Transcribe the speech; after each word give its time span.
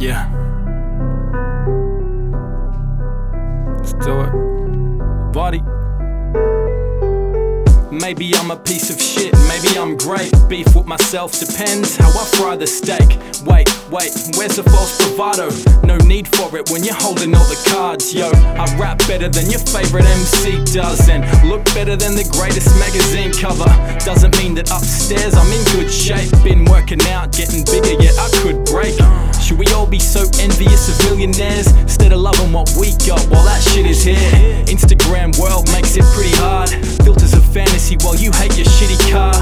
Yeah. 0.00 0.24
Let's 3.76 3.92
do 3.92 4.20
it. 4.22 4.32
Voddy. 5.34 5.62
Maybe 7.90 8.32
I'm 8.36 8.52
a 8.52 8.56
piece 8.56 8.88
of 8.88 9.02
shit, 9.02 9.34
maybe 9.48 9.76
I'm 9.76 9.96
great. 9.96 10.30
Beef 10.48 10.76
with 10.76 10.86
myself 10.86 11.32
depends 11.40 11.96
how 11.96 12.08
I 12.08 12.24
fry 12.38 12.54
the 12.54 12.66
steak. 12.66 13.18
Wait, 13.42 13.66
wait, 13.90 14.14
where's 14.38 14.56
the 14.56 14.62
false 14.62 14.96
bravado? 14.96 15.50
No 15.82 15.96
need 16.06 16.28
for 16.28 16.56
it 16.56 16.70
when 16.70 16.84
you're 16.84 16.94
holding 16.94 17.34
all 17.34 17.44
the 17.50 17.58
cards, 17.68 18.14
yo. 18.14 18.30
I 18.30 18.64
rap 18.78 18.98
better 19.08 19.28
than 19.28 19.50
your 19.50 19.58
favorite 19.58 20.04
MC 20.06 20.62
does, 20.72 21.08
and 21.08 21.26
look 21.48 21.64
better 21.74 21.96
than 21.96 22.14
the 22.14 22.22
greatest 22.30 22.70
magazine 22.78 23.32
cover. 23.32 23.66
Doesn't 24.06 24.38
mean 24.38 24.54
that 24.54 24.70
upstairs 24.70 25.34
I'm 25.34 25.50
in 25.50 25.64
good 25.74 25.90
shape. 25.90 26.30
Been 26.44 26.64
working 26.66 27.02
out, 27.10 27.32
getting 27.32 27.64
bigger, 27.64 27.98
yet 28.00 28.14
I 28.22 28.30
could 28.38 28.64
break. 28.70 28.94
Should 29.42 29.58
we 29.58 29.66
all 29.74 29.86
be 29.86 29.98
so 29.98 30.22
envious 30.38 30.86
of 30.86 31.10
millionaires 31.10 31.66
instead 31.82 32.12
of 32.12 32.20
loving 32.20 32.52
what 32.52 32.70
we 32.78 32.94
got? 33.02 33.26
Well, 33.34 33.42
that 33.50 33.62
shit 33.66 33.86
is 33.86 34.04
here. 34.04 34.30
Instagram 34.70 35.34
world 35.42 35.66
makes 35.72 35.96
it 35.96 36.04
pretty 36.14 36.36
hard. 36.38 36.70
While 38.10 38.18
you 38.18 38.32
hate 38.32 38.56
your 38.56 38.66
shitty 38.66 39.12
car. 39.12 39.32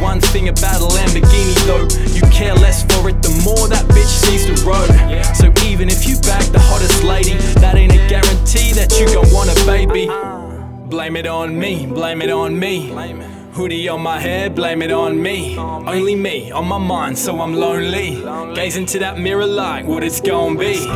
One 0.00 0.22
thing 0.22 0.48
about 0.48 0.80
a 0.80 0.86
Lamborghini 0.86 1.54
though, 1.66 1.86
you 2.14 2.22
care 2.32 2.54
less 2.54 2.82
for 2.82 3.10
it 3.10 3.22
the 3.22 3.28
more 3.44 3.68
that 3.68 3.84
bitch 3.88 4.06
sees 4.06 4.46
the 4.46 4.54
road. 4.66 4.88
So 5.36 5.52
even 5.66 5.90
if 5.90 6.08
you 6.08 6.18
bag 6.20 6.50
the 6.50 6.60
hottest 6.60 7.04
lady, 7.04 7.34
that 7.60 7.74
ain't 7.74 7.92
a 7.92 8.08
guarantee 8.08 8.72
that 8.72 8.98
you 8.98 9.04
gon' 9.04 9.30
want 9.34 9.50
a 9.50 9.66
baby. 9.66 10.06
Blame 10.88 11.14
it 11.14 11.26
on 11.26 11.58
me, 11.58 11.84
blame 11.84 12.22
it 12.22 12.30
on 12.30 12.58
me. 12.58 12.88
Hoodie 13.52 13.86
on 13.90 14.00
my 14.00 14.18
head, 14.18 14.54
blame 14.54 14.80
it 14.80 14.92
on 14.92 15.20
me. 15.20 15.58
Only 15.58 16.14
me 16.16 16.50
on 16.52 16.64
my 16.64 16.78
mind, 16.78 17.18
so 17.18 17.38
I'm 17.38 17.52
lonely. 17.52 18.22
Gaze 18.54 18.78
into 18.78 18.98
that 19.00 19.18
mirror 19.18 19.46
like 19.46 19.84
what 19.84 20.02
it's 20.02 20.22
gon' 20.22 20.56
be. 20.56 20.86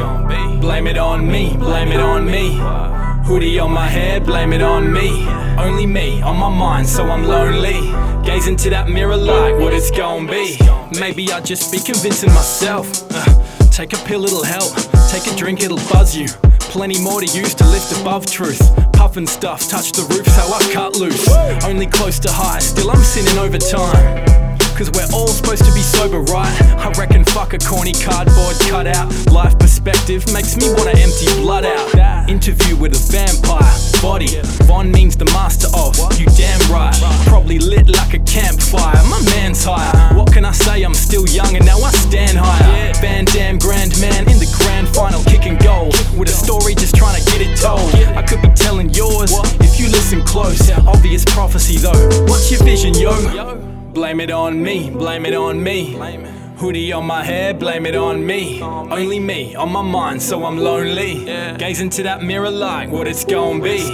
Blame 0.63 0.87
it 0.87 0.97
on 0.97 1.31
me, 1.31 1.55
blame 1.55 1.93
it 1.93 2.01
on 2.01 2.25
me. 2.25 3.14
Hoodie 3.25 3.59
on 3.59 3.73
my 3.73 3.87
head, 3.87 4.27
blame 4.27 4.53
it 4.53 4.61
on 4.61 4.93
me. 4.93 5.27
Only 5.57 5.87
me 5.87 6.21
on 6.21 6.37
my 6.37 6.51
mind, 6.51 6.87
so 6.87 7.05
I'm 7.05 7.25
lonely. 7.25 7.81
Gaze 8.23 8.49
into 8.49 8.69
that 8.69 8.91
mirror 8.91 9.17
like 9.17 9.55
what 9.59 9.73
it's 9.73 9.91
gon' 9.91 10.27
be. 10.27 10.59
Maybe 11.01 11.33
I 11.33 11.41
just 11.41 11.73
be 11.73 11.79
convincing 11.79 12.29
myself. 12.35 12.87
Uh, 13.11 13.25
take 13.71 13.95
a 13.95 13.97
pill, 14.05 14.27
it'll 14.27 14.45
help. 14.45 14.75
Take 15.09 15.27
a 15.33 15.35
drink, 15.37 15.63
it'll 15.63 15.81
buzz 15.91 16.15
you. 16.15 16.29
Plenty 16.61 17.01
more 17.03 17.23
to 17.23 17.27
use 17.27 17.55
to 17.55 17.65
lift 17.65 17.99
above 17.99 18.27
truth. 18.27 18.61
Puffin' 18.93 19.27
stuff, 19.27 19.71
touch 19.71 19.93
the 19.93 20.03
roof, 20.03 20.27
so 20.27 20.43
I 20.43 20.61
cut 20.71 20.97
loose. 20.97 21.27
Only 21.65 21.87
close 21.87 22.19
to 22.21 22.31
high, 22.31 22.59
still 22.59 22.91
I'm 22.91 23.03
sinning 23.03 23.39
over 23.39 23.57
time. 23.57 24.35
Cause 24.77 24.91
we're 24.91 25.07
all 25.15 25.29
supposed 25.29 25.65
to 25.65 25.73
be 25.73 25.81
sober, 25.81 26.21
right? 26.21 26.53
I 26.77 26.91
reckon 26.99 27.25
fuck 27.25 27.55
a 27.55 27.59
corny 27.59 27.93
cardboard 27.93 28.57
cutout. 28.69 29.09
Life 29.31 29.57
perspective 29.59 30.27
makes 30.33 30.57
me 30.57 30.67
wanna 30.77 30.99
empty 30.99 31.27
blood 31.41 31.65
out. 31.65 32.24
Interview 32.45 32.77
with 32.77 32.93
a 32.93 33.01
vampire. 33.11 33.73
Voddy, 34.03 34.29
Von 34.69 34.93
means 34.93 35.17
the 35.17 35.25
master 35.33 35.67
of. 35.73 35.97
You 36.21 36.27
damn 36.37 36.61
right. 36.71 36.95
Probably 37.25 37.59
lit 37.59 37.89
like 37.89 38.13
a 38.13 38.19
campfire. 38.19 39.03
My 39.09 39.19
man's 39.33 39.65
higher. 39.65 40.15
What 40.15 40.31
can 40.31 40.45
I 40.45 40.53
say? 40.53 40.83
I'm 40.83 40.93
still 40.93 41.27
young 41.29 41.57
and 41.57 41.65
now 41.65 41.79
I 41.79 41.91
stand 41.91 42.37
higher. 42.37 42.93
Van 43.01 43.25
Damme, 43.25 43.57
grand 43.57 43.99
man 43.99 44.29
in 44.29 44.39
the 44.39 44.55
grand 44.61 44.95
final, 44.95 45.25
kicking 45.25 45.57
goals. 45.57 45.97
With 46.19 46.29
a 46.29 46.33
story 46.33 46.75
just 46.75 46.95
trying 46.95 47.19
to 47.19 47.25
get 47.33 47.41
it 47.41 47.57
told. 47.57 47.81
I 48.15 48.21
could 48.21 48.43
be 48.43 48.51
telling 48.51 48.91
yours 48.91 49.33
if 49.61 49.81
you 49.81 49.89
listen 49.89 50.23
close. 50.23 50.71
Obvious 50.87 51.25
prophecy 51.25 51.79
though. 51.79 52.27
What's 52.29 52.51
your 52.51 52.63
vision, 52.63 52.93
yo? 52.93 53.57
Blame 53.95 54.21
it 54.21 54.31
on 54.31 54.63
me, 54.63 54.91
blame 54.91 55.25
it 55.25 55.33
on 55.33 55.63
me. 55.63 56.44
Hoodie 56.57 56.93
on 56.93 57.05
my 57.05 57.25
head, 57.25 57.59
blame 57.59 57.85
it 57.85 57.97
on 57.97 58.25
me. 58.25 58.63
Only 58.63 59.19
me 59.19 59.57
on 59.57 59.73
my 59.73 59.83
mind, 59.83 60.23
so 60.23 60.45
I'm 60.45 60.57
lonely. 60.57 61.25
Gaze 61.59 61.81
into 61.81 62.05
that 62.05 62.23
mirror 62.23 62.51
like 62.51 62.91
what 62.91 63.09
it's 63.09 63.25
gon' 63.25 63.61
be. 63.61 63.91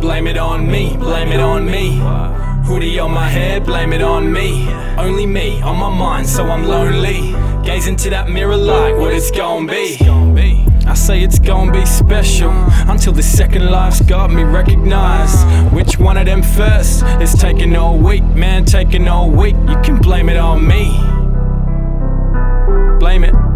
Blame 0.00 0.26
it 0.26 0.36
on 0.36 0.68
me, 0.68 0.96
blame 0.96 1.28
it 1.28 1.40
on 1.40 1.64
me. 1.64 2.00
Hoodie 2.66 2.98
on 2.98 3.12
my 3.12 3.28
head, 3.28 3.64
blame 3.64 3.92
it 3.92 4.02
on 4.02 4.32
me. 4.32 4.68
Only 4.98 5.24
me 5.24 5.62
on 5.62 5.76
my 5.76 5.88
mind, 5.88 6.28
so 6.28 6.44
I'm 6.44 6.64
lonely. 6.64 7.32
Gaze 7.64 7.86
into 7.86 8.10
that 8.10 8.28
mirror 8.28 8.56
like 8.56 8.96
what 8.96 9.14
it's 9.14 9.30
gon' 9.30 9.66
be. 9.66 9.96
I 10.86 10.94
say 10.94 11.22
it's 11.22 11.38
gon' 11.38 11.72
be 11.72 11.86
special 11.86 12.50
until 12.90 13.12
the 13.12 13.22
second 13.22 13.70
life's 13.70 14.00
got 14.02 14.30
me 14.30 14.42
recognized. 14.42 15.46
Which 15.72 15.98
one 15.98 16.16
of 16.16 16.26
them 16.26 16.42
first 16.42 17.04
is 17.22 17.34
taking 17.34 17.76
all 17.76 17.96
week? 17.98 18.24
Man, 18.24 18.64
taking 18.64 19.06
all 19.06 19.30
week. 19.30 19.54
You 19.68 19.80
can 19.82 19.98
blame 19.98 20.28
it 20.28 20.36
on 20.36 20.66
me. 20.66 21.23
Blame 23.04 23.24
it. 23.24 23.53